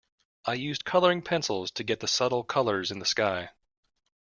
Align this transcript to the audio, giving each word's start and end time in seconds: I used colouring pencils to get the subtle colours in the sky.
I 0.45 0.55
used 0.55 0.83
colouring 0.83 1.21
pencils 1.21 1.69
to 1.73 1.83
get 1.83 1.99
the 1.99 2.07
subtle 2.07 2.43
colours 2.43 2.89
in 2.89 2.97
the 2.97 3.05
sky. 3.05 3.51